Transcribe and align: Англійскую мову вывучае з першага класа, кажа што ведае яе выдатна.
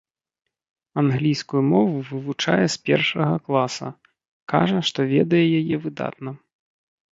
Англійскую 1.01 1.61
мову 1.73 1.97
вывучае 2.11 2.63
з 2.63 2.81
першага 2.91 3.35
класа, 3.51 3.87
кажа 4.57 4.79
што 4.91 4.99
ведае 5.15 5.45
яе 5.63 5.75
выдатна. 5.87 6.37